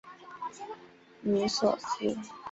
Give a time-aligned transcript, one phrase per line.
[1.21, 2.17] 尼索斯。